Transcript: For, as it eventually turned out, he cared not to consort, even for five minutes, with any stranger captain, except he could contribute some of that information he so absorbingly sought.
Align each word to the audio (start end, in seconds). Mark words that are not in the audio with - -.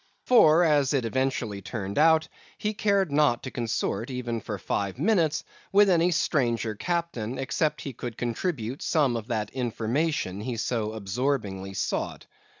For, 0.25 0.63
as 0.63 0.95
it 0.95 1.05
eventually 1.05 1.61
turned 1.61 1.99
out, 1.99 2.27
he 2.57 2.73
cared 2.73 3.11
not 3.11 3.43
to 3.43 3.51
consort, 3.51 4.09
even 4.09 4.41
for 4.41 4.57
five 4.57 4.97
minutes, 4.97 5.43
with 5.71 5.91
any 5.91 6.09
stranger 6.09 6.73
captain, 6.73 7.37
except 7.37 7.81
he 7.81 7.93
could 7.93 8.17
contribute 8.17 8.81
some 8.81 9.15
of 9.15 9.27
that 9.27 9.51
information 9.51 10.41
he 10.41 10.57
so 10.57 10.93
absorbingly 10.93 11.75
sought. 11.75 12.25